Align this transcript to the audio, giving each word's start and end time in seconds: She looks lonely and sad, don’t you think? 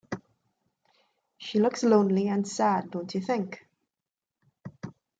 She 1.37 1.59
looks 1.59 1.83
lonely 1.83 2.27
and 2.27 2.47
sad, 2.47 2.89
don’t 2.89 3.13
you 3.13 3.21
think? 3.21 3.67